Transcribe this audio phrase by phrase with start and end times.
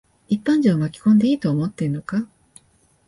[0.29, 2.27] 一般人を巻き込んでいいと思ってんのか。